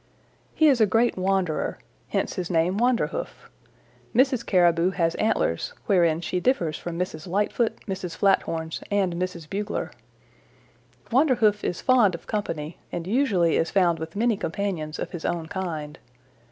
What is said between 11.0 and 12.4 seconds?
Wanderhoof is fond of